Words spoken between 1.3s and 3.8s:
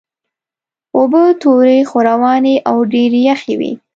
تورې خو روانې او ډېرې یخې وې.